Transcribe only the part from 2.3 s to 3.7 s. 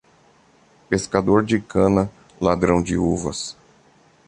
ladrão de uvas.